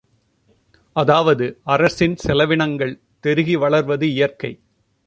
அதாவது, 0.95 1.59
அரசின் 1.63 2.15
செலவினங்கள் 2.15 2.99
தெருகி 3.19 3.57
வளர்வது 3.57 4.11
இயற்கை. 4.11 4.51